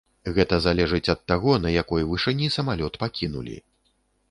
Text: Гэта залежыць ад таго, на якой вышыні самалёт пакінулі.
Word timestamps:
Гэта 0.35 0.55
залежыць 0.65 1.11
ад 1.15 1.21
таго, 1.33 1.51
на 1.67 1.75
якой 1.83 2.09
вышыні 2.15 2.51
самалёт 2.57 3.01
пакінулі. 3.07 3.57